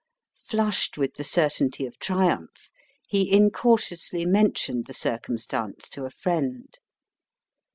[0.47, 2.71] Flushed with the certainty of triumph,
[3.07, 6.79] he incautiously mentioned the circumstance to a friend.